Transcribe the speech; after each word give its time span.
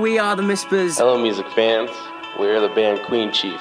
Hello, 0.00 0.10
we 0.10 0.18
are 0.18 0.34
the 0.34 0.42
Mispers. 0.42 0.96
Hello, 0.96 1.18
music 1.18 1.46
fans. 1.50 1.90
We're 2.38 2.58
the 2.58 2.70
band 2.70 3.02
Queen 3.02 3.30
Chief. 3.32 3.60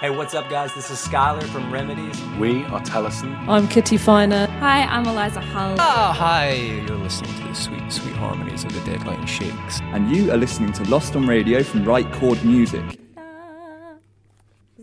Hey, 0.00 0.10
what's 0.10 0.34
up, 0.34 0.48
guys? 0.48 0.72
This 0.72 0.88
is 0.88 1.04
Skylar 1.04 1.42
from 1.48 1.68
Remedies. 1.72 2.22
We 2.38 2.62
are 2.66 2.80
Tellison. 2.82 3.34
I'm 3.48 3.66
Kitty 3.66 3.96
Finer. 3.96 4.46
Hi, 4.60 4.84
I'm 4.84 5.04
Eliza 5.04 5.40
Hull. 5.40 5.74
Oh, 5.80 6.12
hi. 6.12 6.52
You're 6.52 6.96
listening 6.96 7.34
to 7.34 7.48
the 7.48 7.54
sweet, 7.54 7.92
sweet 7.92 8.14
harmonies 8.14 8.62
of 8.62 8.72
the 8.72 8.88
Deadline 8.88 9.26
Shakes. 9.26 9.80
And 9.80 10.14
you 10.14 10.30
are 10.30 10.36
listening 10.36 10.72
to 10.74 10.84
Lost 10.84 11.16
on 11.16 11.26
Radio 11.26 11.60
from 11.64 11.84
Right 11.84 12.08
Chord 12.12 12.44
Music. 12.44 12.84
Is 12.84 12.94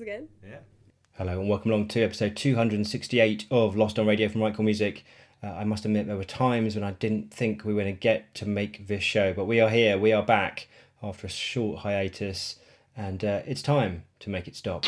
it 0.01 0.05
good? 0.05 0.27
Yeah. 0.45 0.57
Hello, 1.13 1.39
and 1.39 1.47
welcome 1.47 1.71
along 1.71 1.87
to 1.89 2.03
episode 2.03 2.35
268 2.35 3.45
of 3.49 3.77
Lost 3.77 3.97
on 3.97 4.07
Radio 4.07 4.27
from 4.27 4.41
Right 4.41 4.53
Chord 4.53 4.65
Music. 4.65 5.05
Uh, 5.41 5.51
I 5.51 5.63
must 5.63 5.85
admit, 5.85 6.07
there 6.07 6.17
were 6.17 6.25
times 6.25 6.75
when 6.75 6.83
I 6.83 6.91
didn't 6.91 7.33
think 7.33 7.63
we 7.63 7.73
were 7.73 7.83
going 7.83 7.95
to 7.95 7.97
get 7.97 8.35
to 8.35 8.45
make 8.45 8.87
this 8.87 9.03
show, 9.03 9.31
but 9.33 9.45
we 9.45 9.61
are 9.61 9.69
here, 9.69 9.97
we 9.97 10.11
are 10.11 10.23
back 10.23 10.67
after 11.01 11.27
a 11.27 11.29
short 11.29 11.79
hiatus, 11.79 12.55
and 12.95 13.23
uh, 13.23 13.41
it's 13.45 13.61
time 13.61 14.03
to 14.19 14.29
make 14.29 14.47
it 14.47 14.55
stop. 14.55 14.85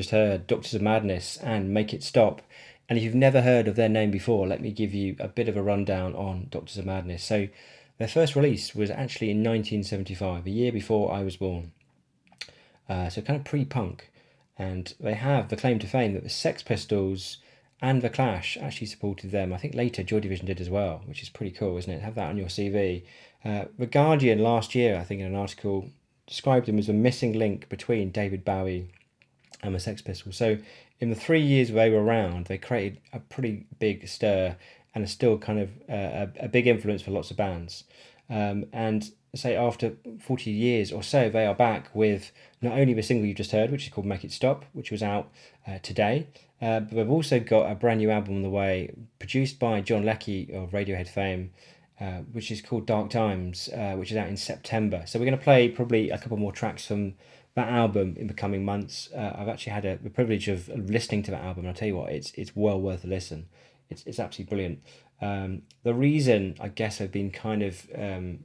Just 0.00 0.12
heard 0.12 0.46
Doctors 0.46 0.72
of 0.72 0.80
Madness 0.80 1.36
and 1.42 1.74
Make 1.74 1.92
It 1.92 2.02
Stop. 2.02 2.40
And 2.88 2.96
if 2.96 3.04
you've 3.04 3.14
never 3.14 3.42
heard 3.42 3.68
of 3.68 3.76
their 3.76 3.88
name 3.90 4.10
before, 4.10 4.46
let 4.46 4.62
me 4.62 4.72
give 4.72 4.94
you 4.94 5.14
a 5.20 5.28
bit 5.28 5.46
of 5.46 5.58
a 5.58 5.62
rundown 5.62 6.14
on 6.14 6.46
Doctors 6.50 6.78
of 6.78 6.86
Madness. 6.86 7.22
So, 7.22 7.48
their 7.98 8.08
first 8.08 8.34
release 8.34 8.74
was 8.74 8.90
actually 8.90 9.30
in 9.30 9.44
1975, 9.44 10.46
a 10.46 10.50
year 10.50 10.72
before 10.72 11.12
I 11.12 11.22
was 11.22 11.36
born. 11.36 11.72
Uh, 12.88 13.10
so, 13.10 13.20
kind 13.20 13.38
of 13.38 13.44
pre 13.44 13.66
punk. 13.66 14.10
And 14.58 14.94
they 14.98 15.12
have 15.12 15.50
the 15.50 15.56
claim 15.56 15.78
to 15.80 15.86
fame 15.86 16.14
that 16.14 16.22
the 16.22 16.30
Sex 16.30 16.62
Pistols 16.62 17.36
and 17.82 18.00
The 18.00 18.08
Clash 18.08 18.56
actually 18.56 18.86
supported 18.86 19.32
them. 19.32 19.52
I 19.52 19.58
think 19.58 19.74
later 19.74 20.02
Joy 20.02 20.20
Division 20.20 20.46
did 20.46 20.62
as 20.62 20.70
well, 20.70 21.02
which 21.04 21.22
is 21.22 21.28
pretty 21.28 21.52
cool, 21.52 21.76
isn't 21.76 21.92
it? 21.92 22.00
Have 22.00 22.14
that 22.14 22.30
on 22.30 22.38
your 22.38 22.48
CV. 22.48 23.02
Uh, 23.44 23.66
the 23.78 23.86
Guardian 23.86 24.38
last 24.38 24.74
year, 24.74 24.98
I 24.98 25.04
think, 25.04 25.20
in 25.20 25.26
an 25.26 25.34
article, 25.34 25.90
described 26.26 26.64
them 26.64 26.78
as 26.78 26.88
a 26.88 26.94
missing 26.94 27.34
link 27.34 27.68
between 27.68 28.10
David 28.10 28.46
Bowie 28.46 28.88
and 29.62 29.74
the 29.74 29.80
Sex 29.80 30.02
Pistols. 30.02 30.36
So, 30.36 30.58
in 31.00 31.10
the 31.10 31.16
three 31.16 31.40
years 31.40 31.70
they 31.70 31.90
were 31.90 32.02
around, 32.02 32.46
they 32.46 32.58
created 32.58 33.00
a 33.12 33.20
pretty 33.20 33.66
big 33.78 34.06
stir 34.08 34.56
and 34.94 35.04
are 35.04 35.08
still 35.08 35.38
kind 35.38 35.60
of 35.60 35.70
uh, 35.88 36.26
a, 36.40 36.44
a 36.44 36.48
big 36.48 36.66
influence 36.66 37.02
for 37.02 37.10
lots 37.10 37.30
of 37.30 37.36
bands. 37.36 37.84
Um, 38.28 38.66
and 38.72 39.10
say 39.34 39.54
after 39.56 39.94
40 40.20 40.50
years 40.50 40.92
or 40.92 41.02
so, 41.02 41.28
they 41.28 41.46
are 41.46 41.54
back 41.54 41.88
with 41.94 42.32
not 42.60 42.78
only 42.78 42.94
the 42.94 43.02
single 43.02 43.26
you 43.26 43.34
just 43.34 43.52
heard, 43.52 43.70
which 43.70 43.84
is 43.84 43.92
called 43.92 44.06
Make 44.06 44.24
It 44.24 44.32
Stop, 44.32 44.64
which 44.72 44.90
was 44.90 45.02
out 45.02 45.30
uh, 45.66 45.78
today, 45.82 46.26
uh, 46.60 46.80
but 46.80 46.94
they've 46.94 47.10
also 47.10 47.40
got 47.40 47.70
a 47.70 47.74
brand 47.74 47.98
new 47.98 48.10
album 48.10 48.36
on 48.36 48.42
the 48.42 48.50
way, 48.50 48.92
produced 49.18 49.58
by 49.58 49.80
John 49.80 50.04
Leckie 50.04 50.52
of 50.52 50.70
Radiohead 50.70 51.08
fame, 51.08 51.52
uh, 52.00 52.22
which 52.32 52.50
is 52.50 52.60
called 52.60 52.86
Dark 52.86 53.10
Times, 53.10 53.68
uh, 53.68 53.94
which 53.94 54.10
is 54.10 54.16
out 54.16 54.28
in 54.28 54.36
September. 54.36 55.04
So 55.06 55.18
we're 55.18 55.26
going 55.26 55.38
to 55.38 55.44
play 55.44 55.68
probably 55.68 56.10
a 56.10 56.18
couple 56.18 56.36
more 56.36 56.52
tracks 56.52 56.86
from 56.86 57.14
that 57.54 57.68
album 57.68 58.14
in 58.16 58.26
the 58.26 58.34
coming 58.34 58.64
months. 58.64 59.08
Uh, 59.14 59.34
I've 59.36 59.48
actually 59.48 59.72
had 59.72 59.84
a, 59.84 59.96
the 59.96 60.10
privilege 60.10 60.48
of, 60.48 60.68
listening 60.68 61.22
to 61.24 61.30
that 61.32 61.42
album, 61.42 61.60
and 61.60 61.68
I'll 61.68 61.74
tell 61.74 61.88
you 61.88 61.96
what, 61.96 62.12
it's 62.12 62.32
it's 62.32 62.52
well 62.54 62.80
worth 62.80 63.04
a 63.04 63.08
listen. 63.08 63.46
It's, 63.88 64.04
it's 64.06 64.20
absolutely 64.20 64.50
brilliant. 64.50 64.82
Um, 65.20 65.62
the 65.82 65.94
reason 65.94 66.56
I 66.60 66.68
guess 66.68 67.00
I've 67.00 67.12
been 67.12 67.30
kind 67.30 67.62
of 67.62 67.86
um, 67.96 68.38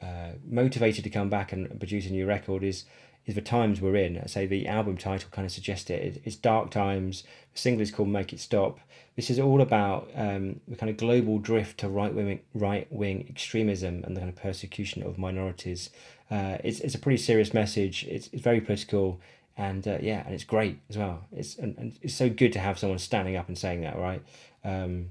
uh, 0.00 0.32
motivated 0.46 1.04
to 1.04 1.10
come 1.10 1.28
back 1.28 1.52
and 1.52 1.78
produce 1.78 2.06
a 2.06 2.10
new 2.10 2.26
record 2.26 2.62
is 2.62 2.84
is 3.26 3.34
the 3.34 3.40
times 3.40 3.80
we're 3.80 3.96
in. 3.96 4.18
I 4.18 4.26
say 4.26 4.46
the 4.46 4.66
album 4.66 4.96
title 4.96 5.28
kind 5.30 5.46
of 5.46 5.52
suggests 5.52 5.88
it. 5.90 6.20
It's 6.24 6.36
dark 6.36 6.70
times. 6.70 7.24
The 7.52 7.58
single 7.58 7.82
is 7.82 7.90
called 7.90 8.08
"Make 8.08 8.32
It 8.32 8.40
Stop." 8.40 8.80
This 9.16 9.30
is 9.30 9.38
all 9.38 9.60
about 9.60 10.10
um, 10.14 10.60
the 10.66 10.76
kind 10.76 10.90
of 10.90 10.96
global 10.96 11.38
drift 11.38 11.78
to 11.78 11.88
right 11.88 12.12
wing 12.12 12.40
right 12.54 12.86
wing 12.90 13.26
extremism 13.28 14.02
and 14.04 14.16
the 14.16 14.20
kind 14.20 14.30
of 14.30 14.36
persecution 14.36 15.02
of 15.02 15.18
minorities. 15.18 15.90
Uh, 16.30 16.58
it's 16.64 16.80
it's 16.80 16.94
a 16.94 16.98
pretty 16.98 17.18
serious 17.18 17.54
message. 17.54 18.04
It's 18.04 18.28
it's 18.32 18.42
very 18.42 18.60
political 18.60 19.20
and 19.56 19.86
uh, 19.86 19.98
yeah, 20.00 20.22
and 20.24 20.34
it's 20.34 20.44
great 20.44 20.80
as 20.90 20.98
well. 20.98 21.24
It's 21.32 21.56
and, 21.56 21.76
and 21.78 21.98
it's 22.02 22.14
so 22.14 22.28
good 22.28 22.52
to 22.54 22.58
have 22.58 22.78
someone 22.78 22.98
standing 22.98 23.36
up 23.36 23.48
and 23.48 23.56
saying 23.56 23.82
that, 23.82 23.96
right? 23.96 24.22
Um, 24.64 25.10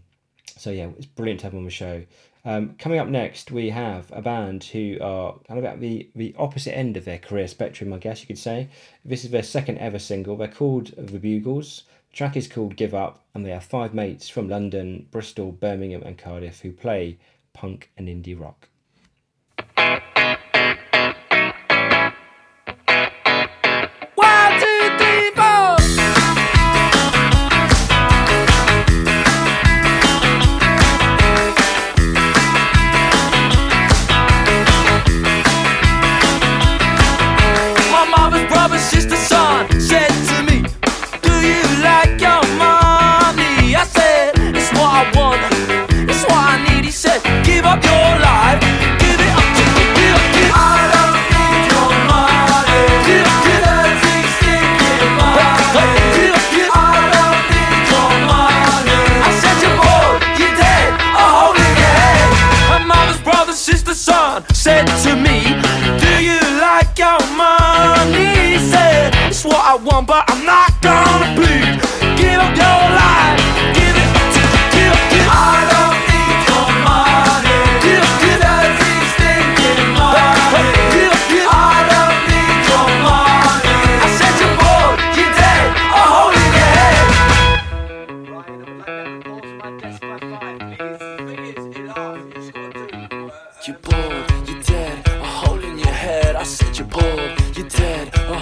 so 0.58 0.70
yeah, 0.70 0.90
it's 0.98 1.06
brilliant 1.06 1.40
to 1.42 1.48
have 1.48 1.56
on 1.56 1.66
the 1.66 1.72
show. 1.72 2.04
Um, 2.46 2.76
coming 2.78 3.00
up 3.00 3.08
next, 3.08 3.52
we 3.52 3.70
have 3.70 4.12
a 4.12 4.22
band 4.22 4.66
who 4.66 4.98
are 5.02 5.40
kind 5.48 5.58
of 5.58 5.66
at 5.66 5.80
the, 5.80 6.10
the 6.14 6.36
opposite 6.38 6.78
end 6.78 6.98
of 6.98 7.06
their 7.06 7.18
career 7.18 7.48
spectrum, 7.48 7.94
I 7.94 8.00
guess 8.00 8.20
you 8.22 8.28
could 8.28 8.38
say. 8.38 8.68
This 9.06 9.24
is 9.24 9.32
their 9.32 9.44
second 9.44 9.78
ever 9.78 10.00
single. 10.00 10.36
They're 10.36 10.50
called 10.50 10.88
The 10.98 11.20
Bugles. 11.20 11.84
The 12.12 12.18
track 12.18 12.36
is 12.36 12.50
called 12.50 12.76
Give 12.76 12.94
Up, 12.94 13.24
and 13.34 13.46
they 13.46 13.54
are 13.54 13.62
five 13.62 13.94
mates 13.94 14.28
from 14.28 14.50
London, 14.50 15.08
Bristol, 15.10 15.54
Birmingham, 15.54 16.04
and 16.04 16.18
Cardiff 16.18 16.60
who 16.62 16.74
play 16.74 17.18
punk 17.54 17.92
and 17.98 18.10
indie 18.10 18.40
rock. 18.40 18.68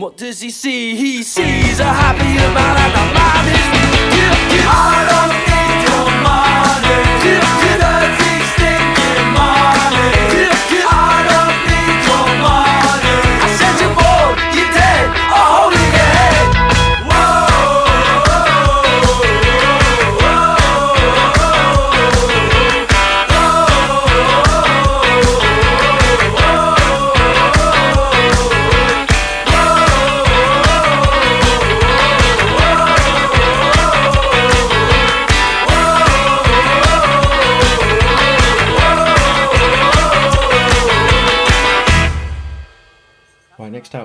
what 0.00 0.16
does 0.16 0.40
he 0.40 0.50
see? 0.50 0.96
He 0.96 1.22
sees 1.22 1.80
a 1.80 1.84
happy 1.84 2.22
man 2.22 2.76
and 2.84 2.94
a 2.94 3.04
man 3.12 3.44
is. 3.52 3.66
I 4.64 5.04
don't 5.10 5.34
need 5.48 5.80
your 5.88 6.08
money. 6.24 6.98
Dirty 7.82 8.34
stinking 8.52 9.28
money. 9.36 10.48
I 10.86 11.07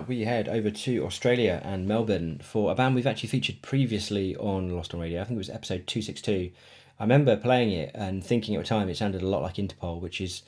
We 0.07 0.25
head 0.25 0.49
over 0.49 0.69
to 0.69 1.05
Australia 1.05 1.61
and 1.63 1.87
Melbourne 1.87 2.39
for 2.43 2.71
a 2.71 2.75
band 2.75 2.95
we've 2.95 3.07
actually 3.07 3.29
featured 3.29 3.61
previously 3.61 4.35
on 4.35 4.69
Lost 4.69 4.93
on 4.93 4.99
Radio. 4.99 5.21
I 5.21 5.23
think 5.23 5.35
it 5.35 5.37
was 5.37 5.49
episode 5.49 5.87
262. 5.87 6.51
I 6.99 7.03
remember 7.03 7.37
playing 7.37 7.71
it 7.71 7.91
and 7.93 8.23
thinking 8.23 8.55
at 8.55 8.61
the 8.61 8.67
time 8.67 8.89
it 8.89 8.97
sounded 8.97 9.21
a 9.21 9.27
lot 9.27 9.41
like 9.41 9.55
Interpol, 9.55 10.01
which 10.01 10.19
is 10.19 10.43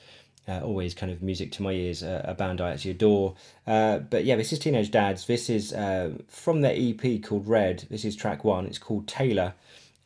uh, 0.47 0.61
always 0.61 0.93
kind 0.93 1.11
of 1.11 1.21
music 1.21 1.51
to 1.53 1.63
my 1.63 1.71
ears, 1.71 2.03
uh, 2.03 2.21
a 2.23 2.33
band 2.33 2.61
I 2.61 2.71
actually 2.71 2.91
adore. 2.91 3.35
Uh, 3.65 3.99
but 3.99 4.25
yeah, 4.25 4.35
this 4.35 4.53
is 4.53 4.59
Teenage 4.59 4.91
Dads. 4.91 5.25
This 5.25 5.49
is 5.49 5.73
uh, 5.73 6.11
from 6.27 6.61
their 6.61 6.75
EP 6.75 7.21
called 7.23 7.47
Red. 7.47 7.85
This 7.89 8.05
is 8.05 8.15
track 8.15 8.43
one. 8.43 8.65
It's 8.65 8.77
called 8.77 9.07
Taylor. 9.07 9.53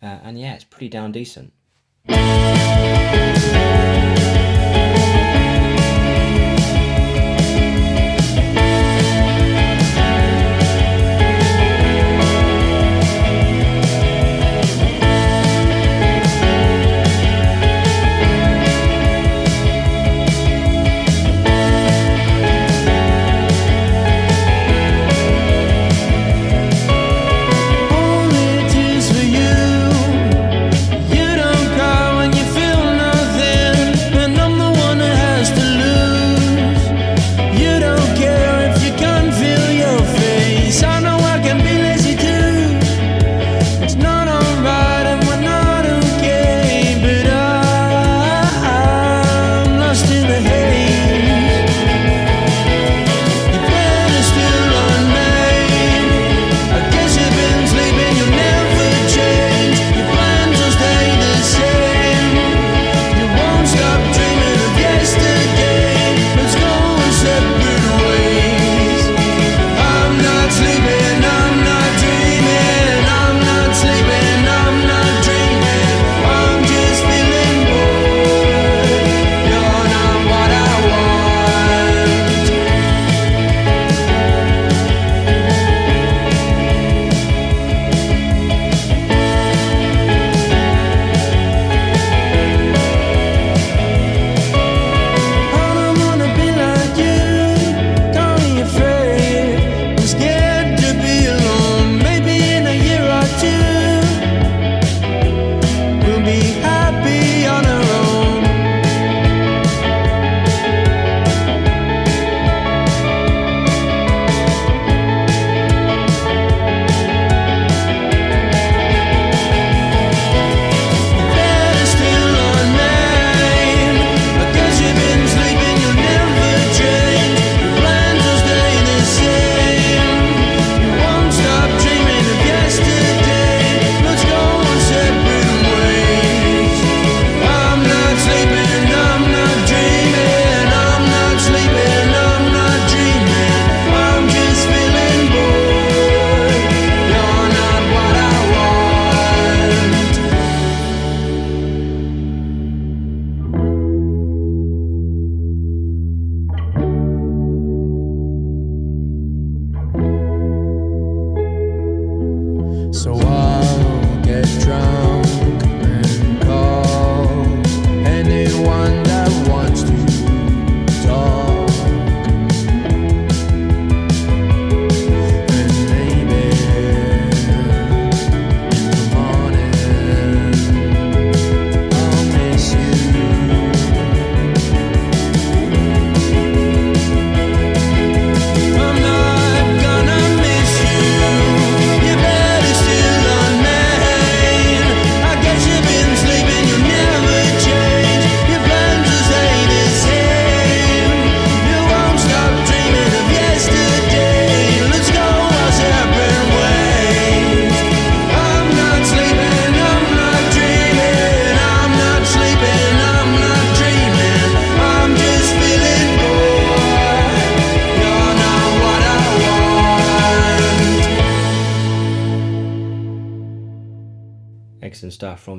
Uh, 0.02 0.20
and 0.24 0.40
yeah, 0.40 0.56
it's 0.56 0.64
pretty 0.64 0.90
down 0.90 1.12
decent. 1.12 1.52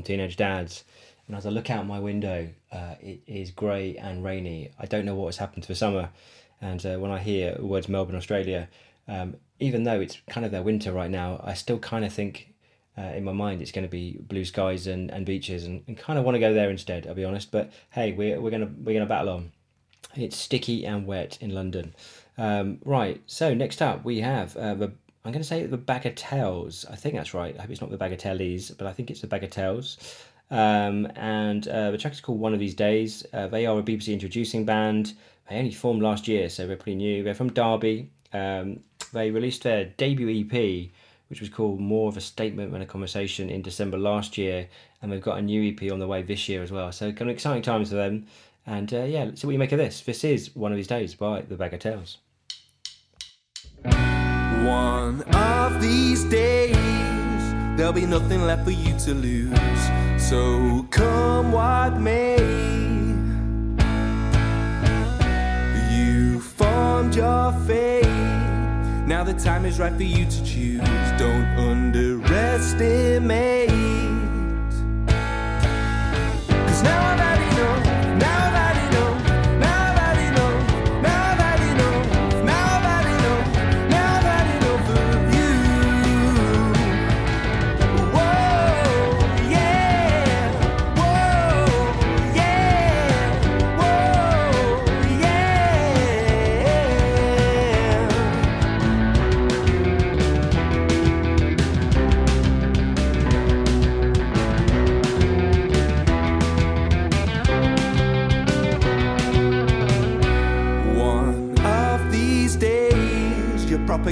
From 0.01 0.05
Teenage 0.07 0.37
Dads. 0.37 0.85
And 1.27 1.37
as 1.37 1.45
I 1.47 1.51
look 1.51 1.69
out 1.69 1.87
my 1.87 2.01
window, 2.01 2.49
uh, 2.73 2.95
it 3.01 3.21
is 3.27 3.51
grey 3.51 3.97
and 3.97 4.25
rainy. 4.25 4.71
I 4.79 4.87
don't 4.87 5.05
know 5.05 5.15
what 5.15 5.27
has 5.27 5.37
happened 5.37 5.63
to 5.65 5.69
the 5.69 5.75
summer. 5.75 6.09
And 6.61 6.85
uh, 6.85 6.97
when 6.99 7.11
I 7.11 7.19
hear 7.19 7.57
words 7.61 7.89
Melbourne, 7.89 8.17
Australia, 8.17 8.69
um, 9.07 9.37
even 9.59 9.85
though 9.85 10.01
it's 10.01 10.19
kind 10.29 10.47
of 10.47 10.53
their 10.53 10.63
winter 10.63 10.91
right 10.93 11.11
now, 11.11 11.41
I 11.45 11.53
still 11.53 11.79
kind 11.79 12.05
of 12.05 12.13
think 12.13 12.55
uh, 12.97 13.03
in 13.03 13.25
my 13.25 13.33
mind 13.33 13.61
it's 13.61 13.73
going 13.73 13.85
to 13.85 13.91
be 13.91 14.19
blue 14.23 14.45
skies 14.45 14.87
and, 14.87 15.11
and 15.11 15.27
beaches 15.27 15.67
and, 15.67 15.85
and 15.87 15.99
kind 15.99 16.19
of 16.19 16.25
want 16.25 16.37
to 16.37 16.41
go 16.41 16.55
there 16.55 16.71
instead, 16.71 17.07
I'll 17.07 17.15
be 17.15 17.25
honest. 17.25 17.51
But 17.51 17.71
hey, 17.91 18.13
we're, 18.13 18.41
we're 18.41 18.51
going 18.51 18.67
to 18.67 18.73
we're 18.83 18.95
gonna 18.95 19.07
battle 19.07 19.35
on. 19.35 19.53
It's 20.17 20.37
sticky 20.37 20.87
and 20.87 21.07
wet 21.07 21.39
in 21.41 21.51
London. 21.51 21.95
Um, 22.39 22.79
right, 22.85 23.23
so 23.27 23.53
next 23.53 23.83
up 23.83 24.03
we 24.03 24.21
have 24.21 24.57
uh, 24.57 24.75
the 24.75 24.93
I'm 25.25 25.33
going 25.33 25.43
to 25.43 25.49
say 25.49 25.67
the 25.67 25.77
Bagatelles. 25.77 26.91
I 26.91 26.97
think 26.97 27.15
that's 27.15 27.35
right. 27.35 27.55
I 27.59 27.63
hope 27.63 27.71
it's 27.71 27.81
not 27.81 27.91
the 27.91 27.99
Bagatelles, 27.99 28.77
but 28.77 28.87
I 28.87 28.93
think 28.93 29.11
it's 29.11 29.21
the 29.21 29.27
Bagatelles. 29.27 29.99
Um, 30.51 31.07
and 31.15 31.69
uh, 31.69 31.91
the 31.91 31.99
track 31.99 32.15
is 32.15 32.21
called 32.21 32.41
One 32.41 32.55
of 32.55 32.61
These 32.61 32.75
Days. 32.75 33.25
Uh, 33.33 33.47
they 33.47 33.67
are 33.67 33.79
a 33.79 33.83
BBC 33.83 34.13
introducing 34.13 34.65
band. 34.65 35.15
They 35.49 35.57
only 35.57 35.73
formed 35.73 36.03
last 36.03 36.27
year, 36.27 36.49
so 36.49 36.67
they're 36.67 36.77
pretty 36.77 36.97
new. 36.97 37.23
They're 37.23 37.35
from 37.35 37.53
Derby. 37.53 38.11
Um, 38.33 38.81
they 39.13 39.31
released 39.31 39.63
their 39.63 39.85
debut 39.85 40.45
EP, 40.45 40.91
which 41.29 41.41
was 41.41 41.51
called 41.51 41.81
More 41.81 42.09
of 42.09 42.17
a 42.17 42.21
Statement 42.21 42.73
Than 42.73 42.81
a 42.81 42.87
Conversation 42.87 43.51
in 43.51 43.61
December 43.61 43.99
last 43.99 44.39
year. 44.39 44.69
And 45.03 45.13
they've 45.13 45.21
got 45.21 45.39
a 45.39 45.43
new 45.43 45.71
EP 45.71 45.93
on 45.93 45.99
the 45.99 46.07
way 46.07 46.23
this 46.23 46.49
year 46.49 46.63
as 46.63 46.73
well. 46.73 46.93
So 46.93 47.13
kind 47.13 47.31
of 47.31 47.35
exciting 47.35 47.63
times 47.63 47.91
for 47.91 47.97
them. 47.97 48.27
And 48.67 48.93
uh, 48.95 49.05
yeah, 49.05 49.25
let's 49.25 49.41
see 49.41 49.47
what 49.47 49.53
you 49.53 49.59
make 49.59 49.73
of 49.73 49.79
this. 49.79 50.01
This 50.01 50.25
is 50.25 50.55
One 50.57 50.73
of 50.73 50.77
These 50.77 50.87
Days 50.87 51.15
by 51.15 51.43
the 51.43 51.57
Bagatelles. 51.57 52.17
One 54.65 55.23
of 55.35 55.81
these 55.81 56.25
days, 56.25 56.77
there'll 57.77 57.93
be 57.95 58.05
nothing 58.05 58.43
left 58.43 58.65
for 58.65 58.71
you 58.71 58.95
to 59.01 59.15
lose. 59.15 59.57
So 60.19 60.87
come 60.91 61.53
what 61.53 61.99
may, 61.99 62.37
you 65.91 66.41
formed 66.41 67.15
your 67.15 67.53
fate. 67.67 68.05
Now 69.07 69.25
the 69.25 69.33
time 69.33 69.65
is 69.65 69.79
right 69.79 69.95
for 69.95 70.03
you 70.03 70.27
to 70.27 70.45
choose. 70.45 70.83
Don't 71.19 71.47
underestimate. 71.59 73.71
Cause 76.49 76.83
now 76.83 77.15
I've 77.15 77.21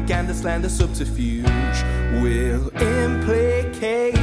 your 0.08 0.16
propaganda 0.16 0.34
slander 0.34 0.68
subterfuge 0.70 1.44
will 2.22 2.70
implicate. 2.80 4.16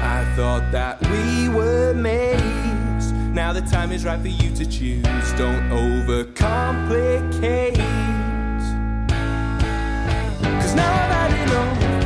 I 0.00 0.24
thought 0.36 0.70
that 0.70 1.02
we 1.10 1.48
were 1.48 1.92
mates. 1.94 3.10
Now 3.32 3.52
the 3.52 3.62
time 3.62 3.90
is 3.90 4.04
right 4.04 4.20
for 4.20 4.28
you 4.28 4.54
to 4.54 4.64
choose. 4.64 5.02
Don't 5.32 5.68
overcomplicate. 5.70 7.78
Cause 10.60 10.74
now 10.74 10.92
I've 10.92 11.10
had 11.10 11.48
enough. 11.48 12.03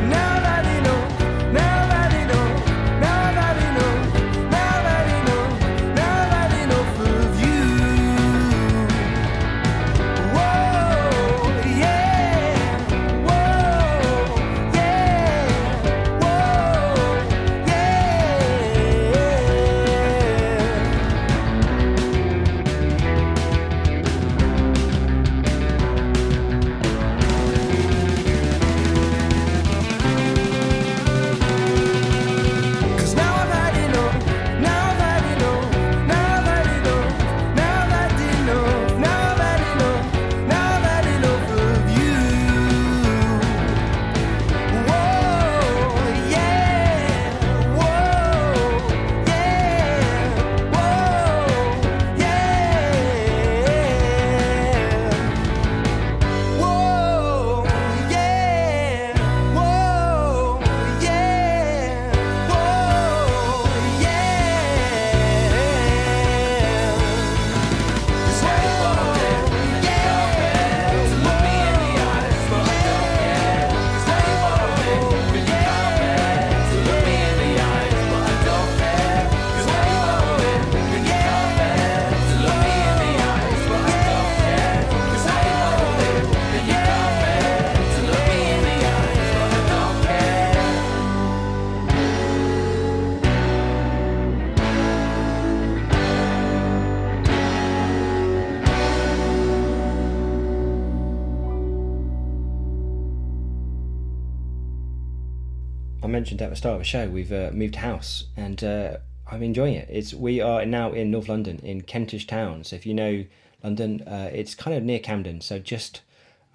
Mentioned 106.08 106.42
at 106.42 106.50
the 106.50 106.56
start 106.56 106.74
of 106.74 106.80
the 106.80 106.84
show, 106.84 107.08
we've 107.08 107.32
uh, 107.32 107.50
moved 107.52 107.76
house 107.76 108.24
and 108.36 108.62
uh, 108.62 108.96
I'm 109.30 109.42
enjoying 109.42 109.74
it. 109.74 109.88
It's 109.90 110.14
we 110.14 110.40
are 110.40 110.64
now 110.64 110.92
in 110.92 111.10
North 111.10 111.28
London 111.28 111.58
in 111.62 111.82
Kentish 111.82 112.26
Town. 112.26 112.64
So 112.64 112.76
if 112.76 112.86
you 112.86 112.94
know 112.94 113.24
London, 113.62 114.02
uh, 114.06 114.30
it's 114.32 114.54
kind 114.54 114.76
of 114.76 114.82
near 114.82 114.98
Camden. 114.98 115.40
So 115.40 115.58
just 115.58 116.02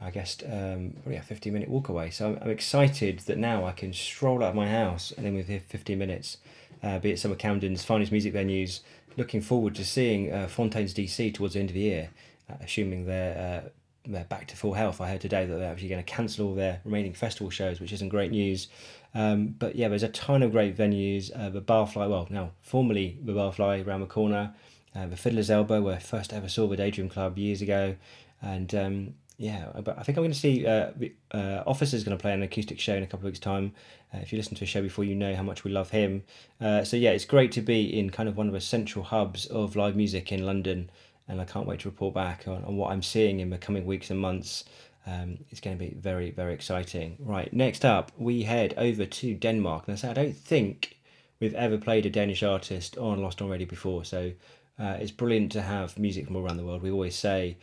I 0.01 0.11
guess 0.11 0.37
um, 0.45 0.93
probably 1.01 1.15
a 1.15 1.21
15 1.21 1.53
minute 1.53 1.69
walk 1.69 1.89
away. 1.89 2.09
So 2.09 2.29
I'm, 2.29 2.39
I'm 2.41 2.49
excited 2.49 3.19
that 3.19 3.37
now 3.37 3.65
I 3.65 3.71
can 3.71 3.93
stroll 3.93 4.43
out 4.43 4.49
of 4.49 4.55
my 4.55 4.69
house 4.69 5.11
and 5.15 5.25
then 5.25 5.35
within 5.35 5.59
15 5.59 5.97
minutes, 5.97 6.37
uh, 6.81 6.99
be 6.99 7.11
at 7.11 7.19
some 7.19 7.31
of 7.31 7.37
Camden's 7.37 7.83
finest 7.83 8.11
music 8.11 8.33
venues. 8.33 8.81
Looking 9.15 9.41
forward 9.41 9.75
to 9.75 9.85
seeing 9.85 10.33
uh, 10.33 10.47
Fontaines 10.47 10.93
DC 10.93 11.33
towards 11.33 11.53
the 11.53 11.59
end 11.59 11.69
of 11.69 11.75
the 11.75 11.81
year, 11.81 12.09
uh, 12.49 12.55
assuming 12.61 13.05
they're, 13.05 13.71
they're 14.05 14.25
back 14.25 14.47
to 14.47 14.57
full 14.57 14.73
health. 14.73 14.99
I 14.99 15.09
heard 15.09 15.21
today 15.21 15.45
that 15.45 15.55
they're 15.55 15.71
actually 15.71 15.89
going 15.89 16.03
to 16.03 16.11
cancel 16.11 16.47
all 16.47 16.55
their 16.55 16.81
remaining 16.83 17.13
festival 17.13 17.49
shows, 17.49 17.79
which 17.79 17.93
isn't 17.93 18.09
great 18.09 18.31
news. 18.31 18.67
Um, 19.15 19.55
but 19.59 19.75
yeah, 19.75 19.89
there's 19.89 20.03
a 20.03 20.09
ton 20.09 20.41
of 20.43 20.51
great 20.51 20.75
venues. 20.75 21.31
Uh, 21.35 21.49
the 21.49 21.61
Barfly, 21.61 22.09
well, 22.09 22.27
now 22.29 22.51
formerly 22.61 23.17
the 23.23 23.33
Barfly 23.33 23.85
around 23.85 24.01
the 24.01 24.07
corner, 24.07 24.53
uh, 24.95 25.07
the 25.07 25.17
Fiddler's 25.17 25.49
Elbow, 25.49 25.81
where 25.81 25.95
I 25.95 25.99
first 25.99 26.33
ever 26.33 26.49
saw 26.49 26.67
the 26.67 26.77
Daydream 26.77 27.09
Club 27.09 27.37
years 27.37 27.61
ago, 27.61 27.95
and 28.41 28.73
um, 28.73 29.13
yeah, 29.37 29.67
but 29.83 29.97
I 29.97 30.03
think 30.03 30.17
I'm 30.17 30.23
going 30.23 30.31
to 30.31 30.39
see 30.39 30.65
uh, 30.65 30.91
the 30.95 31.13
uh, 31.31 31.63
Officer's 31.65 32.03
going 32.03 32.17
to 32.17 32.21
play 32.21 32.33
an 32.33 32.43
acoustic 32.43 32.79
show 32.79 32.95
in 32.95 33.03
a 33.03 33.07
couple 33.07 33.25
of 33.25 33.31
weeks' 33.31 33.39
time. 33.39 33.73
Uh, 34.13 34.19
if 34.19 34.31
you 34.31 34.37
listen 34.37 34.55
to 34.55 34.63
a 34.63 34.67
show 34.67 34.81
before, 34.81 35.03
you 35.03 35.15
know 35.15 35.35
how 35.35 35.43
much 35.43 35.63
we 35.63 35.71
love 35.71 35.89
him. 35.89 36.23
Uh, 36.61 36.83
so 36.83 36.95
yeah, 36.95 37.09
it's 37.11 37.25
great 37.25 37.51
to 37.53 37.61
be 37.61 37.99
in 37.99 38.09
kind 38.09 38.29
of 38.29 38.37
one 38.37 38.47
of 38.47 38.53
the 38.53 38.61
central 38.61 39.03
hubs 39.03 39.45
of 39.47 39.75
live 39.75 39.95
music 39.95 40.31
in 40.31 40.45
London, 40.45 40.89
and 41.27 41.41
I 41.41 41.45
can't 41.45 41.65
wait 41.65 41.81
to 41.81 41.89
report 41.89 42.13
back 42.13 42.47
on, 42.47 42.63
on 42.63 42.77
what 42.77 42.91
I'm 42.91 43.01
seeing 43.01 43.39
in 43.39 43.49
the 43.49 43.57
coming 43.57 43.85
weeks 43.85 44.11
and 44.11 44.19
months. 44.19 44.65
Um, 45.05 45.39
it's 45.49 45.59
going 45.59 45.77
to 45.77 45.83
be 45.83 45.93
very, 45.93 46.31
very 46.31 46.53
exciting. 46.53 47.17
Right, 47.19 47.51
next 47.51 47.83
up, 47.83 48.11
we 48.17 48.43
head 48.43 48.73
over 48.77 49.05
to 49.05 49.33
Denmark. 49.33 49.83
And 49.87 49.93
I 49.93 49.95
say, 49.97 50.09
I 50.09 50.13
don't 50.13 50.35
think 50.35 50.97
we've 51.39 51.55
ever 51.55 51.77
played 51.77 52.05
a 52.05 52.09
Danish 52.09 52.43
artist 52.43 52.97
on 52.97 53.21
Lost 53.21 53.41
on 53.41 53.49
Radio 53.49 53.67
before, 53.67 54.05
so 54.05 54.31
uh, 54.79 54.97
it's 54.99 55.11
brilliant 55.11 55.51
to 55.53 55.61
have 55.61 55.99
music 55.99 56.25
from 56.25 56.37
around 56.37 56.57
the 56.57 56.65
world. 56.65 56.81
We 56.81 56.91
always 56.91 57.15
say 57.15 57.57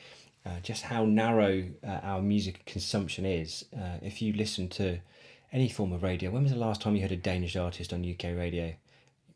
uh, 0.45 0.61
just 0.63 0.83
how 0.83 1.05
narrow 1.05 1.65
uh, 1.87 2.01
our 2.03 2.23
music 2.23 2.65
consumption 2.67 3.25
is. 3.25 3.65
Uh, 3.75 3.99
if 4.03 4.23
you 4.23 4.33
listen 4.33 4.69
to 4.69 4.99
any 5.53 5.69
form 5.69 5.93
of 5.93 6.03
radio, 6.03 6.31
when 6.31 6.43
was 6.43 6.53
the 6.53 6.59
last 6.59 6.81
time 6.81 6.95
you 6.95 7.03
heard 7.03 7.13
a 7.13 7.17
Danish 7.17 7.57
artist 7.57 7.93
on 7.93 8.09
UK 8.09 8.37
radio? 8.37 8.75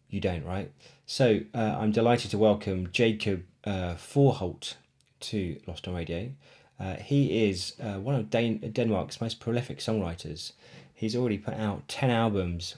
You 0.08 0.20
don't, 0.20 0.44
right? 0.44 0.70
So 1.06 1.40
uh, 1.54 1.76
I'm 1.78 1.90
delighted 1.90 2.30
to 2.30 2.38
welcome 2.38 2.88
Jacob 2.92 3.44
uh, 3.64 3.94
Faurholt 3.94 4.74
to 5.20 5.58
Lost 5.66 5.88
on 5.88 5.94
Radio. 5.94 6.30
Uh, 6.78 6.96
he 6.96 7.48
is 7.48 7.74
uh, 7.82 7.94
one 8.00 8.14
of 8.14 8.30
Dan- 8.30 8.58
Denmark's 8.72 9.20
most 9.20 9.40
prolific 9.40 9.78
songwriters. 9.78 10.52
He's 10.94 11.16
already 11.16 11.38
put 11.38 11.54
out 11.54 11.86
10 11.88 12.10
albums. 12.10 12.76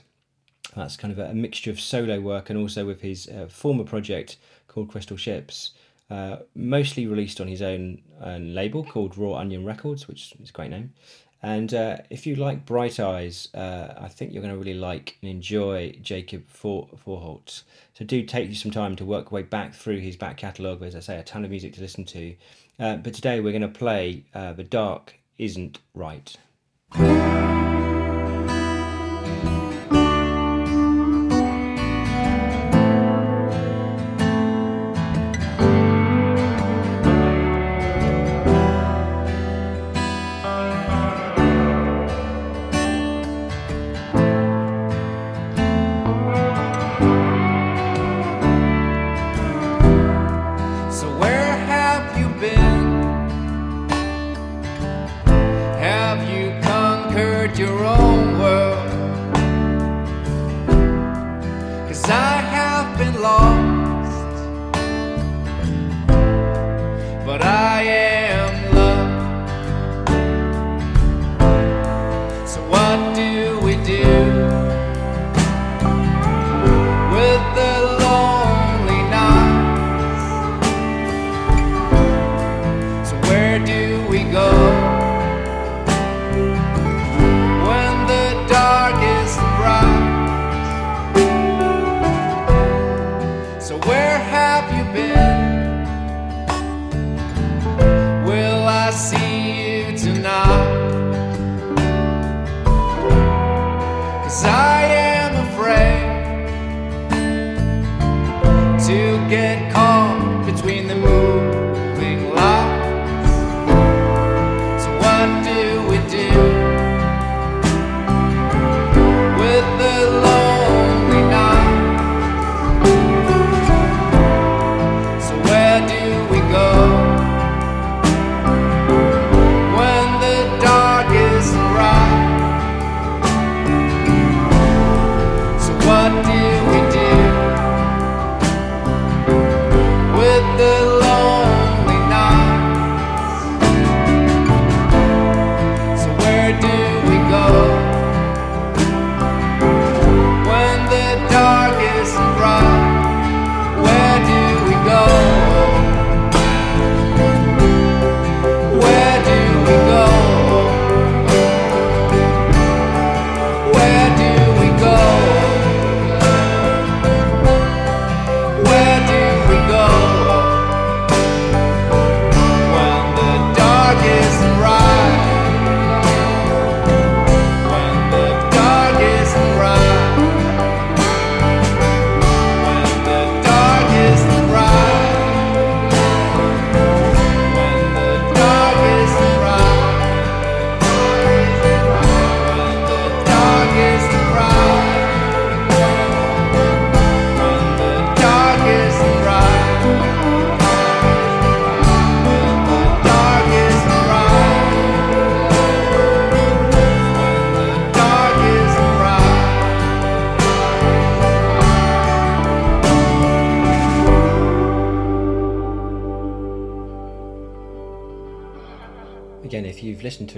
That's 0.75 0.97
kind 0.97 1.11
of 1.11 1.19
a, 1.19 1.31
a 1.31 1.33
mixture 1.33 1.71
of 1.71 1.79
solo 1.79 2.19
work 2.19 2.49
and 2.49 2.59
also 2.59 2.85
with 2.85 3.01
his 3.01 3.27
uh, 3.27 3.47
former 3.49 3.83
project 3.83 4.37
called 4.67 4.89
Crystal 4.89 5.17
Ships. 5.17 5.71
Uh, 6.09 6.37
mostly 6.55 7.05
released 7.05 7.41
on 7.41 7.47
his 7.47 7.61
own 7.61 8.01
label 8.21 8.83
called 8.83 9.17
Raw 9.17 9.33
Onion 9.33 9.65
Records, 9.65 10.07
which 10.07 10.33
is 10.39 10.49
a 10.49 10.53
great 10.53 10.69
name. 10.69 10.93
And 11.43 11.73
uh, 11.73 11.97
if 12.09 12.25
you 12.25 12.35
like 12.35 12.65
Bright 12.65 12.99
Eyes, 12.99 13.49
uh, 13.53 13.93
I 13.97 14.07
think 14.07 14.33
you're 14.33 14.41
going 14.41 14.53
to 14.53 14.59
really 14.59 14.73
like 14.73 15.17
and 15.21 15.29
enjoy 15.29 15.97
Jacob 16.01 16.47
For- 16.47 16.89
Faurholt. 17.05 17.63
So 17.93 18.05
do 18.05 18.23
take 18.23 18.49
you 18.49 18.55
some 18.55 18.71
time 18.71 18.95
to 18.95 19.05
work 19.05 19.29
your 19.31 19.41
way 19.41 19.43
back 19.43 19.75
through 19.75 19.99
his 19.99 20.15
back 20.15 20.37
catalogue. 20.37 20.81
As 20.81 20.95
I 20.95 20.99
say, 20.99 21.17
a 21.17 21.23
ton 21.23 21.45
of 21.45 21.51
music 21.51 21.73
to 21.75 21.81
listen 21.81 22.05
to. 22.05 22.35
Uh, 22.79 22.95
but 22.97 23.13
today 23.13 23.39
we're 23.39 23.51
going 23.51 23.61
to 23.61 23.67
play 23.67 24.25
uh, 24.33 24.53
The 24.53 24.63
Dark 24.63 25.15
Isn't 25.37 25.79
Right. 25.93 26.37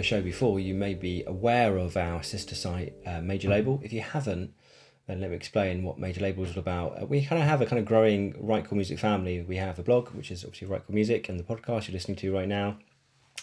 To 0.02 0.08
show 0.08 0.22
before, 0.22 0.60
you 0.60 0.74
may 0.74 0.94
be 0.94 1.24
aware 1.26 1.78
of 1.78 1.98
our 1.98 2.24
sister 2.24 2.56
site, 2.56 2.94
uh, 3.06 3.22
Major 3.22 3.50
Label. 3.50 3.80
If 3.84 3.94
you 3.94 4.02
haven't, 4.02 4.54
then 5.08 5.22
let 5.22 5.30
me 5.30 5.36
explain 5.36 5.84
what 5.84 5.98
Major 5.98 6.22
Label 6.22 6.44
is 6.44 6.52
all 6.52 6.60
about. 6.60 7.02
Uh, 7.02 7.06
we 7.06 7.26
kind 7.26 7.42
of 7.42 7.48
have 7.48 7.62
a 7.62 7.66
kind 7.66 7.80
of 7.80 7.86
growing 7.86 8.36
Right 8.40 8.64
Chord 8.64 8.78
Music 8.78 9.00
family. 9.00 9.42
We 9.42 9.58
have 9.58 9.76
the 9.76 9.84
blog, 9.84 10.10
which 10.10 10.32
is 10.32 10.44
obviously 10.44 10.68
Right 10.68 10.86
Chord 10.86 10.94
Music, 10.94 11.30
and 11.30 11.40
the 11.40 11.44
podcast 11.44 11.88
you're 11.88 11.94
listening 11.94 12.18
to 12.18 12.34
right 12.34 12.48
now, 12.48 12.78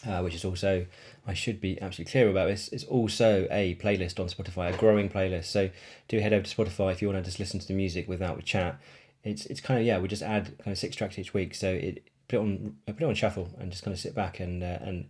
uh, 0.06 0.20
which 0.20 0.34
is 0.34 0.44
also, 0.44 0.86
I 1.26 1.34
should 1.34 1.60
be 1.60 1.80
absolutely 1.82 2.12
clear 2.12 2.28
about 2.28 2.46
this, 2.46 2.68
it's 2.68 2.84
also 2.84 3.48
a 3.50 3.74
playlist 3.76 4.20
on 4.20 4.28
Spotify, 4.28 4.72
a 4.72 4.76
growing 4.76 5.08
playlist. 5.08 5.46
So 5.46 5.70
do 6.08 6.18
head 6.20 6.32
over 6.32 6.46
to 6.46 6.56
Spotify 6.56 6.92
if 6.92 7.02
you 7.02 7.08
want 7.08 7.18
to 7.22 7.28
just 7.28 7.40
listen 7.40 7.60
to 7.60 7.66
the 7.66 7.74
music 7.74 8.08
without 8.08 8.36
the 8.36 8.42
chat. 8.42 8.80
It's 9.24 9.44
it's 9.46 9.60
kind 9.60 9.80
of 9.80 9.86
yeah, 9.86 9.98
we 9.98 10.06
just 10.06 10.22
add 10.22 10.56
kind 10.58 10.70
of 10.70 10.78
six 10.78 10.94
tracks 10.94 11.18
each 11.18 11.34
week. 11.34 11.54
So 11.54 11.68
it 11.68 12.04
put 12.28 12.36
it 12.36 12.40
on 12.40 12.76
put 12.86 13.02
it 13.02 13.04
on 13.04 13.14
shuffle 13.14 13.50
and 13.58 13.70
just 13.70 13.82
kind 13.82 13.92
of 13.92 14.00
sit 14.00 14.14
back 14.14 14.40
and 14.40 14.62
uh, 14.62 14.78
and 14.80 15.08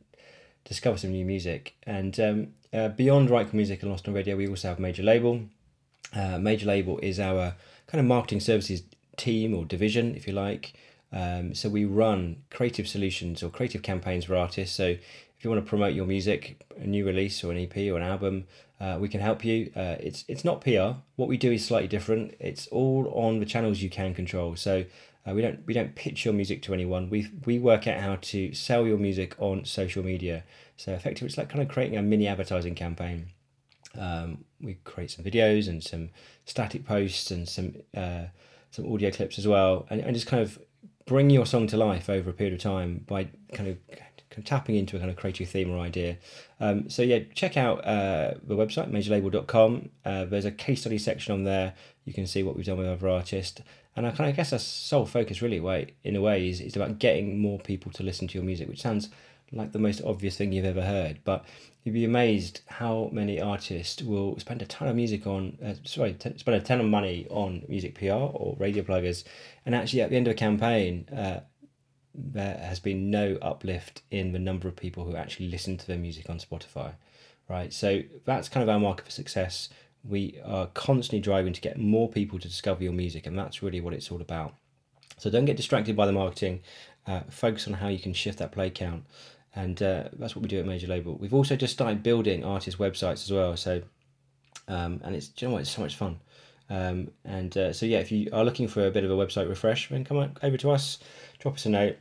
discover 0.67 0.99
some 0.99 1.13
new 1.13 1.25
music. 1.25 1.75
And 1.85 2.19
um, 2.21 2.49
uh, 2.73 2.89
beyond 2.89 3.31
Right 3.31 3.53
Music 3.55 3.83
and 3.83 3.91
Lost 3.91 4.07
on 4.07 4.15
Radio, 4.15 4.37
we 4.37 4.49
also 4.49 4.69
have 4.69 4.79
Major 4.79 5.03
Label. 5.03 5.41
Uh, 6.15 6.39
Major 6.39 6.67
Label 6.67 6.99
is 6.99 7.19
our 7.19 7.55
kind 7.87 8.01
of 8.01 8.07
marketing 8.07 8.41
services 8.41 8.83
team 9.17 9.55
or 9.55 9.65
division, 9.65 10.15
if 10.15 10.27
you 10.27 10.33
like. 10.33 10.75
Um, 11.13 11.55
so 11.55 11.69
we 11.69 11.85
run 11.85 12.43
creative 12.51 12.89
solutions 12.89 13.43
or 13.43 13.49
creative 13.49 13.83
campaigns 13.83 14.25
for 14.25 14.37
artists. 14.37 14.77
So 14.77 14.85
if 14.89 15.45
you 15.45 15.51
want 15.51 15.65
to 15.65 15.69
promote 15.69 15.95
your 15.95 16.07
music, 16.07 16.65
a 16.77 16.87
new 16.87 17.07
release 17.07 17.43
or 17.45 17.53
an 17.53 17.59
EP 17.59 17.77
or 17.77 17.97
an 17.97 18.03
album, 18.03 18.45
uh, 18.81 18.99
we 19.01 19.09
can 19.09 19.21
help 19.21 19.45
you. 19.45 19.73
Uh, 19.75 19.97
it's 20.01 20.25
it's 20.29 20.45
not 20.45 20.61
PR. 20.61 20.99
What 21.15 21.29
we 21.29 21.39
do 21.39 21.51
is 21.53 21.65
slightly 21.65 21.89
different. 21.89 22.35
It's 22.39 22.67
all 22.69 23.11
on 23.15 23.41
the 23.41 23.47
channels 23.47 23.81
you 23.81 23.89
can 23.89 24.13
control. 24.13 24.57
So 24.57 24.85
uh, 25.27 25.35
we 25.35 25.43
don't 25.43 25.67
we 25.67 25.75
don't 25.75 25.95
pitch 25.95 26.25
your 26.25 26.35
music 26.35 26.63
to 26.63 26.75
anyone. 26.75 27.11
We 27.11 27.29
we 27.45 27.59
work 27.59 27.87
out 27.87 28.01
how 28.01 28.17
to 28.17 28.55
sell 28.55 28.87
your 28.87 28.99
music 28.99 29.35
on 29.39 29.65
social 29.65 30.05
media. 30.05 30.45
So 30.77 30.93
effectively, 30.93 31.27
it's 31.29 31.39
like 31.39 31.49
kind 31.49 31.63
of 31.63 31.69
creating 31.69 31.99
a 31.99 32.03
mini 32.03 32.29
advertising 32.29 32.75
campaign. 32.75 33.29
Um, 33.99 34.45
we 34.61 34.75
create 34.85 35.11
some 35.11 35.25
videos 35.25 35.69
and 35.69 35.83
some 35.83 36.11
static 36.45 36.85
posts 36.85 37.31
and 37.31 37.49
some 37.49 37.75
uh, 37.97 38.25
some 38.71 38.93
audio 38.93 39.11
clips 39.11 39.39
as 39.39 39.49
well, 39.49 39.87
and, 39.91 40.01
and 40.01 40.15
just 40.15 40.27
kind 40.27 40.43
of 40.43 40.59
bring 41.07 41.31
your 41.31 41.47
song 41.47 41.67
to 41.69 41.77
life 41.77 42.11
over 42.11 42.31
a 42.31 42.33
period 42.33 42.55
of 42.55 42.61
time 42.61 43.05
by 43.07 43.29
kind 43.53 43.71
of, 43.71 43.79
tapping 44.45 44.77
into 44.77 44.97
a 44.97 44.99
kind 44.99 45.11
of 45.11 45.17
creative 45.17 45.49
theme 45.49 45.71
or 45.71 45.79
idea. 45.79 46.19
Um, 46.61 46.91
so 46.91 47.01
yeah, 47.01 47.21
check 47.35 47.57
out 47.57 47.83
uh, 47.87 48.35
the 48.43 48.55
website 48.55 48.91
majorlabel.com. 48.91 49.89
Uh, 50.05 50.27
there's 50.27 50.45
a 50.45 50.51
case 50.51 50.83
study 50.83 50.99
section 50.99 51.33
on 51.33 51.45
there. 51.45 51.73
You 52.05 52.13
can 52.13 52.27
see 52.27 52.43
what 52.43 52.55
we've 52.55 52.67
done 52.67 52.77
with 52.77 52.87
other 52.87 53.09
artists. 53.09 53.63
And 53.97 54.07
I 54.07 54.11
kind 54.11 54.29
of 54.29 54.37
guess 54.37 54.53
our 54.53 54.59
sole 54.59 55.07
focus 55.07 55.43
really, 55.43 55.59
way 55.59 55.95
in 56.05 56.15
a 56.17 56.21
way, 56.21 56.49
is, 56.49 56.61
is 56.61 56.77
about 56.77 56.99
getting 56.99 57.41
more 57.41 57.59
people 57.59 57.91
to 57.93 58.03
listen 58.03 58.29
to 58.29 58.35
your 58.35 58.45
music, 58.45 58.69
which 58.69 58.83
sounds 58.83 59.09
like 59.53 59.73
the 59.73 59.79
most 59.79 60.03
obvious 60.05 60.37
thing 60.37 60.53
you've 60.53 60.65
ever 60.65 60.83
heard, 60.83 61.21
but 61.25 61.45
you'd 61.85 61.93
be 61.93 62.05
amazed 62.05 62.61
how 62.67 63.09
many 63.13 63.41
artists 63.41 64.03
will 64.03 64.39
spend 64.39 64.61
a 64.61 64.67
ton 64.67 64.89
of 64.89 64.97
music 64.97 65.27
on, 65.27 65.57
uh, 65.65 65.75
sorry, 65.85 66.15
t- 66.15 66.37
spend 66.37 66.57
a 66.57 66.65
ton 66.65 66.81
of 66.81 66.87
money 66.87 67.27
on 67.31 67.63
music 67.69 67.95
PR 67.95 68.13
or 68.13 68.57
radio 68.59 68.83
pluggers, 68.83 69.25
and 69.65 69.75
actually 69.75 70.03
at 70.03 70.11
the 70.11 70.17
end 70.17 70.27
of 70.27 70.33
a 70.33 70.35
campaign, 70.35 71.09
uh, 71.17 71.41
there 72.15 72.59
has 72.59 72.81
been 72.81 73.11
no 73.11 73.39
uplift 73.41 74.03
in 74.11 74.33
the 74.33 74.39
number 74.39 74.69
of 74.69 74.75
people 74.75 75.05
who 75.05 75.15
actually 75.15 75.49
listen 75.49 75.77
to 75.77 75.87
their 75.87 75.99
music 75.99 76.29
on 76.29 76.39
Spotify, 76.39 76.93
right? 77.49 77.73
So 77.73 78.03
that's 78.25 78.49
kind 78.49 78.63
of 78.63 78.69
our 78.69 78.81
marker 78.81 79.05
for 79.05 79.11
success. 79.11 79.69
We 80.09 80.41
are 80.45 80.67
constantly 80.69 81.21
driving 81.21 81.53
to 81.53 81.61
get 81.61 81.79
more 81.79 82.09
people 82.09 82.39
to 82.39 82.49
discover 82.49 82.83
your 82.83 82.93
music, 82.93 83.27
and 83.27 83.39
that's 83.39 83.63
really 83.63 83.81
what 83.81 83.95
it's 83.95 84.11
all 84.11 84.21
about. 84.21 84.55
So 85.19 85.31
don't 85.31 85.47
get 85.47 85.57
distracted 85.57 85.97
by 85.97 86.07
the 86.07 86.13
marketing. 86.13 86.61
Uh, 87.07 87.21
focus 87.31 87.67
on 87.67 87.75
how 87.75 87.89
you 87.89 87.99
can 87.99 88.13
shift 88.13 88.39
that 88.39 88.53
play 88.53 88.69
count 88.69 89.05
and 89.57 89.83
uh, 89.83 90.05
that's 90.13 90.37
what 90.37 90.43
we 90.43 90.49
do 90.49 90.61
at 90.61 90.67
Major 90.67 90.87
Label. 90.87 91.17
We've 91.17 91.35
also 91.35 91.57
just 91.57 91.73
started 91.73 92.03
building 92.03 92.45
artist 92.45 92.79
websites 92.79 93.25
as 93.25 93.33
well. 93.33 93.57
So, 93.57 93.83
um, 94.69 95.01
and 95.03 95.17
it's 95.17 95.33
you 95.39 95.49
know 95.49 95.55
what, 95.55 95.63
it's 95.63 95.71
so 95.71 95.81
much 95.81 95.97
fun. 95.97 96.21
Um, 96.69 97.11
and 97.25 97.57
uh, 97.57 97.73
so 97.73 97.87
yeah, 97.87 97.99
if 97.99 98.13
you 98.13 98.29
are 98.33 98.45
looking 98.45 98.69
for 98.69 98.87
a 98.87 98.91
bit 98.91 99.03
of 99.03 99.11
a 99.11 99.15
website 99.15 99.49
refresh, 99.49 99.89
then 99.89 100.05
come 100.05 100.19
on 100.19 100.37
over 100.43 100.59
to 100.59 100.71
us, 100.71 100.99
drop 101.39 101.55
us 101.55 101.65
a 101.65 101.71
note, 101.71 101.97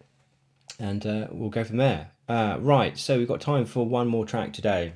and 0.79 1.05
uh, 1.05 1.27
we'll 1.31 1.49
go 1.49 1.63
from 1.63 1.77
there. 1.77 2.11
Uh, 2.27 2.57
right, 2.59 2.97
so 2.97 3.17
we've 3.17 3.27
got 3.27 3.39
time 3.39 3.65
for 3.65 3.85
one 3.85 4.07
more 4.07 4.25
track 4.25 4.51
today, 4.51 4.93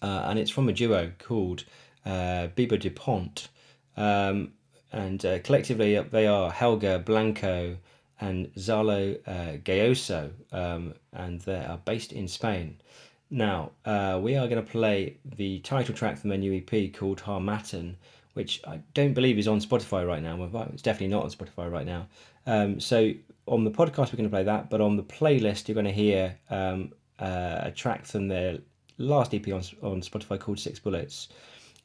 uh, 0.00 0.24
and 0.26 0.38
it's 0.38 0.50
from 0.50 0.68
a 0.68 0.72
duo 0.72 1.12
called 1.18 1.64
Biba 2.08 2.78
DuPont, 2.78 3.48
um, 3.96 4.52
and 4.92 5.24
uh, 5.24 5.38
collectively 5.40 6.00
they 6.00 6.26
are 6.26 6.50
Helga 6.50 6.98
Blanco 6.98 7.76
and 8.20 8.46
Zalo 8.54 9.18
uh, 9.26 9.58
Gayoso, 9.58 10.30
um, 10.52 10.94
and 11.12 11.40
they 11.42 11.64
are 11.64 11.78
based 11.84 12.12
in 12.12 12.26
Spain. 12.28 12.80
Now, 13.30 13.72
uh, 13.84 14.18
we 14.22 14.36
are 14.36 14.48
going 14.48 14.64
to 14.64 14.70
play 14.70 15.18
the 15.36 15.60
title 15.60 15.94
track 15.94 16.16
from 16.18 16.30
their 16.30 16.38
new 16.38 16.54
EP 16.54 16.92
called 16.94 17.20
Harmattan, 17.20 17.96
which 18.32 18.60
I 18.66 18.80
don't 18.94 19.12
believe 19.12 19.38
is 19.38 19.46
on 19.46 19.60
Spotify 19.60 20.06
right 20.06 20.22
now. 20.22 20.42
It's 20.72 20.82
definitely 20.82 21.08
not 21.08 21.24
on 21.24 21.30
Spotify 21.30 21.70
right 21.70 21.86
now. 21.86 22.06
Um, 22.46 22.80
so 22.80 23.12
on 23.46 23.64
the 23.64 23.70
podcast, 23.70 24.12
we're 24.12 24.16
going 24.16 24.24
to 24.24 24.30
play 24.30 24.44
that, 24.44 24.70
but 24.70 24.80
on 24.80 24.96
the 24.96 25.02
playlist, 25.02 25.68
you're 25.68 25.74
going 25.74 25.84
to 25.84 25.92
hear 25.92 26.36
um, 26.50 26.92
uh, 27.18 27.60
a 27.62 27.70
track 27.70 28.06
from 28.06 28.28
their 28.28 28.58
last 28.96 29.34
EP 29.34 29.46
on, 29.48 29.62
on 29.82 30.00
Spotify 30.00 30.40
called 30.40 30.58
Six 30.58 30.78
Bullets. 30.78 31.28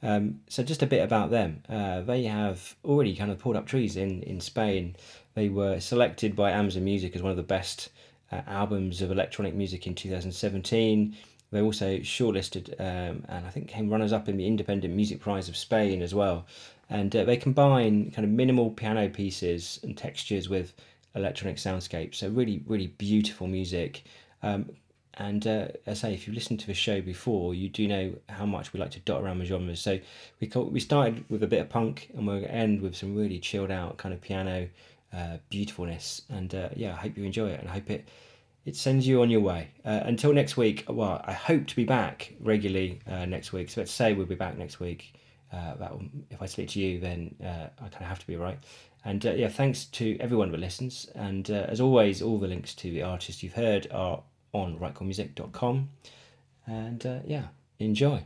Um, 0.04 0.42
so 0.50 0.64
just 0.64 0.84
a 0.84 0.86
bit 0.86 1.02
about 1.02 1.32
them. 1.32 1.64
Uh, 1.68 2.02
they 2.02 2.24
have 2.26 2.76
already 2.84 3.16
kind 3.16 3.32
of 3.32 3.40
pulled 3.40 3.56
up 3.56 3.66
trees 3.66 3.96
in, 3.96 4.22
in 4.24 4.42
Spain 4.42 4.96
they 5.36 5.50
were 5.50 5.80
selected 5.80 6.36
by 6.36 6.52
Amazon 6.52 6.84
Music 6.84 7.16
as 7.16 7.22
one 7.22 7.32
of 7.32 7.38
the 7.38 7.44
best 7.44 7.90
uh, 8.32 8.42
albums 8.48 9.02
of 9.02 9.12
electronic 9.12 9.56
music 9.56 9.88
in 9.88 9.96
2017. 9.96 11.16
They 11.52 11.62
also 11.62 11.98
shortlisted 11.98 12.80
um, 12.80 13.24
and 13.28 13.46
I 13.46 13.50
think 13.50 13.68
came 13.68 13.90
runners 13.90 14.14
up 14.14 14.30
in 14.30 14.38
the 14.38 14.48
Independent 14.48 14.94
Music 14.94 15.20
Prize 15.20 15.50
of 15.50 15.58
Spain 15.58 16.02
as 16.02 16.14
well. 16.14 16.46
And 16.90 17.16
uh, 17.16 17.24
they 17.24 17.38
combine 17.38 18.12
kind 18.12 18.26
of 18.26 18.32
minimal 18.32 18.70
piano 18.72 19.10
pieces 19.10 19.80
and 19.84 19.98
textures 19.98 20.50
with 20.50 20.74
electronic 21.16 21.58
soundscapes. 21.58 22.16
So 22.16 22.30
really, 22.30 22.64
really 22.68 22.88
beautiful 22.88 23.48
music. 23.48 24.04
Um, 24.44 24.70
and 25.16 25.46
uh, 25.46 25.68
as 25.86 26.04
I 26.04 26.10
say, 26.10 26.14
if 26.14 26.26
you've 26.26 26.36
listened 26.36 26.60
to 26.62 26.68
the 26.68 26.74
show 26.74 27.00
before, 27.02 27.54
you 27.54 27.70
do 27.70 27.88
know 27.88 28.16
how 28.30 28.46
much 28.46 28.74
we 28.74 28.80
like 28.80 28.92
to 28.92 29.00
dot 29.02 29.22
around 29.22 29.40
the 29.40 29.46
genres. 29.46 29.80
So 29.80 30.00
we 30.40 30.48
call, 30.48 30.66
we 30.66 30.80
started 30.80 31.24
with 31.30 31.44
a 31.44 31.48
bit 31.48 31.62
of 31.62 31.70
punk, 31.70 32.10
and 32.16 32.26
we're 32.26 32.40
going 32.40 32.50
to 32.50 32.54
end 32.54 32.82
with 32.82 32.96
some 32.96 33.16
really 33.16 33.40
chilled 33.40 33.70
out 33.70 33.98
kind 33.98 34.14
of 34.14 34.22
piano 34.22 34.68
uh, 35.14 35.38
beautifulness. 35.50 36.24
And 36.30 36.54
uh, 36.56 36.70
yeah, 36.76 36.94
I 36.94 36.96
hope 36.96 37.18
you 37.18 37.24
enjoy 37.24 37.50
it, 37.50 37.60
and 37.60 37.70
I 37.70 37.74
hope 37.74 37.90
it 37.90 38.08
it 38.66 38.76
sends 38.76 39.06
you 39.06 39.22
on 39.22 39.30
your 39.30 39.42
way. 39.42 39.68
Uh, 39.84 40.00
until 40.04 40.34
next 40.34 40.56
week, 40.56 40.86
well, 40.88 41.22
I 41.26 41.34
hope 41.34 41.68
to 41.68 41.76
be 41.76 41.84
back 41.84 42.34
regularly 42.40 43.02
uh, 43.08 43.26
next 43.26 43.52
week. 43.52 43.70
So 43.70 43.82
let's 43.82 43.92
say 43.92 44.14
we'll 44.14 44.26
be 44.26 44.36
back 44.36 44.58
next 44.58 44.80
week. 44.80 45.14
Uh, 45.52 45.76
that 45.76 45.92
will, 45.92 46.06
if 46.30 46.42
I 46.42 46.46
speak 46.46 46.70
to 46.70 46.80
you, 46.80 47.00
then 47.00 47.36
I 47.42 47.70
kind 47.90 48.02
of 48.02 48.08
have 48.08 48.20
to 48.20 48.26
be 48.26 48.38
right. 48.38 48.58
And 49.04 49.22
yeah, 49.22 49.50
thanks 49.50 49.84
to 49.86 50.18
everyone 50.22 50.50
that 50.52 50.62
listens. 50.62 51.08
And 51.14 51.48
as 51.50 51.82
always, 51.82 52.22
all 52.22 52.40
the 52.40 52.48
links 52.48 52.74
to 52.76 52.90
the 52.90 53.04
artists 53.04 53.44
you've 53.44 53.54
heard 53.54 53.86
are 53.92 54.24
on 54.54 54.78
rightchordmusic.com. 54.78 55.90
And 56.66 57.06
uh, 57.06 57.20
yeah, 57.26 57.48
enjoy. 57.80 58.24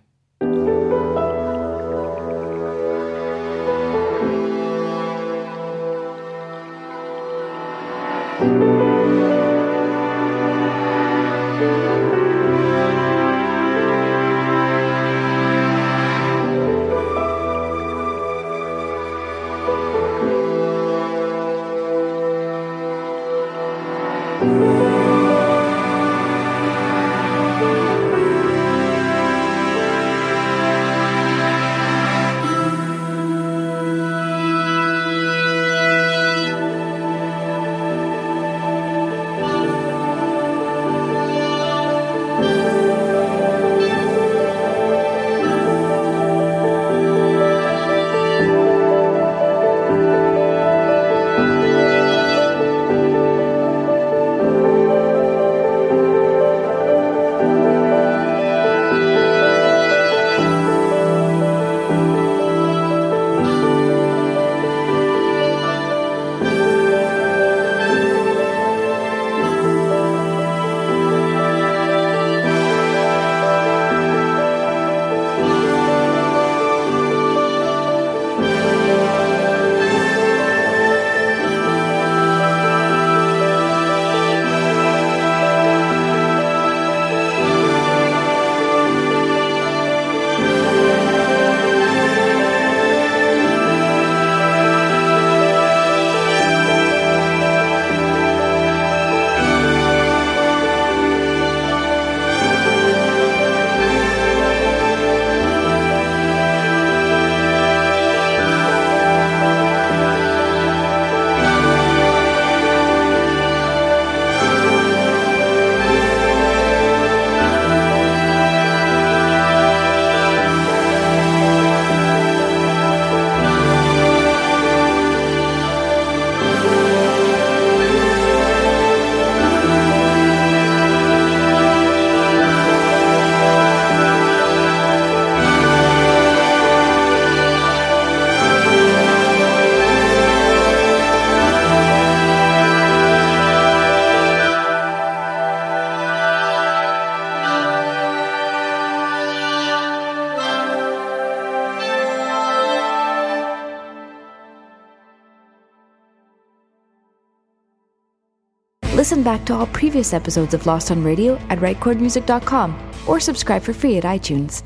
Back 159.27 159.43
to 159.43 159.53
all 159.53 159.67
previous 159.67 160.13
episodes 160.13 160.53
of 160.53 160.65
Lost 160.65 160.89
on 160.89 161.03
Radio 161.03 161.35
at 161.49 161.59
rightchordmusic.com 161.59 162.73
or 163.07 163.19
subscribe 163.19 163.61
for 163.61 163.73
free 163.73 163.97
at 163.97 164.05
iTunes. 164.05 164.63